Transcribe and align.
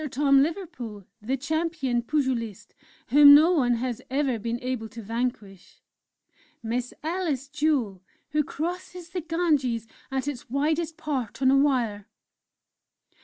Tom 0.09 0.41
Liverpool, 0.41 1.05
the 1.21 1.37
Champion 1.37 2.01
Pugilist, 2.01 2.73
whom 3.09 3.35
no 3.35 3.51
one 3.51 3.75
has 3.75 4.01
ever 4.09 4.39
been 4.39 4.59
able 4.59 4.89
to 4.89 4.99
vanquish! 4.99 5.79
"Miss 6.63 6.91
Alice 7.03 7.47
Jewel, 7.47 8.01
who 8.31 8.43
crosses 8.43 9.09
the 9.09 9.21
Ganges 9.21 9.85
at 10.09 10.27
its 10.27 10.49
widest 10.49 10.97
part 10.97 11.39
on 11.43 11.51
a 11.51 11.55
Wire!"... 11.55 12.07